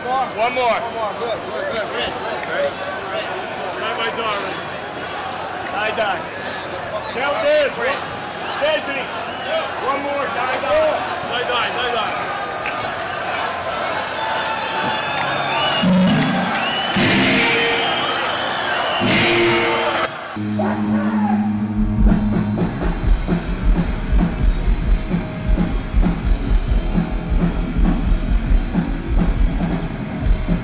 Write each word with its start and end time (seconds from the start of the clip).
One 0.00 0.08
more. 0.08 0.24
One 0.32 0.54
more. 0.54 0.64
One 0.64 0.94
more. 0.94 1.12
Good, 1.20 1.36
good, 1.52 1.68
good. 1.76 1.84
Ready. 1.92 2.08
Ready? 2.48 3.28
Bye, 3.80 4.00
my 4.00 4.08
darling. 4.16 4.56
Die, 5.76 5.92
die. 5.94 6.20
Count 7.12 7.36
this. 7.44 7.68
Desi. 8.64 8.96
One 9.84 10.00
more. 10.00 10.24
Die, 10.24 10.56
die. 10.64 10.96
Die, 11.28 11.44
die, 11.44 11.68
die, 11.76 11.92
die. 11.92 12.30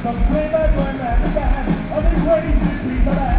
Some 0.06 0.24
play 0.27 0.48
by 0.52 0.70
one 0.77 0.95
a 0.95 1.34
man, 1.34 1.66
I'm 1.92 2.05
crazy 2.23 2.95
piece 2.95 3.09
of 3.09 3.16
man. 3.16 3.35